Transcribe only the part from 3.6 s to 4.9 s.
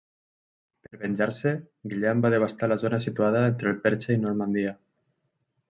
el Perche i Normandia.